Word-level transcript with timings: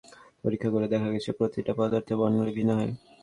পরীক্ষা 0.43 0.69
করে 0.73 0.87
দেখা 0.93 1.09
গেছে, 1.13 1.29
প্রতিটা 1.37 1.71
পদার্থের 1.77 2.17
বর্ণালি 2.19 2.51
ভিন্ন 2.57 2.71
হয়। 2.77 2.91